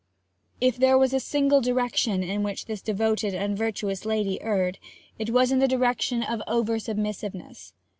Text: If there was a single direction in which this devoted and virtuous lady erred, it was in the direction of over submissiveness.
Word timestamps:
If 0.59 0.77
there 0.77 0.97
was 0.97 1.13
a 1.13 1.19
single 1.19 1.61
direction 1.61 2.23
in 2.23 2.41
which 2.41 2.65
this 2.65 2.81
devoted 2.81 3.35
and 3.35 3.55
virtuous 3.55 4.03
lady 4.03 4.41
erred, 4.41 4.79
it 5.19 5.29
was 5.29 5.51
in 5.51 5.59
the 5.59 5.67
direction 5.67 6.23
of 6.23 6.41
over 6.47 6.79
submissiveness. 6.79 7.71